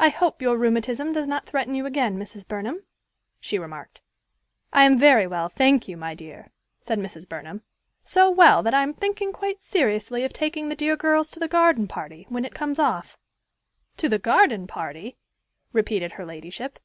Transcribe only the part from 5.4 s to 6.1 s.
thank you,